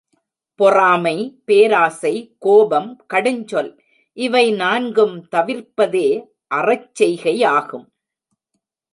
[0.55, 1.41] பொறாமை,
[1.45, 2.35] பேராசை,
[2.39, 3.79] கோபம், கடுஞ்சொல்
[4.13, 6.25] இவை நான்கும் தவிர்ப்பதே
[6.55, 7.85] அறச்செய்கையாகும்.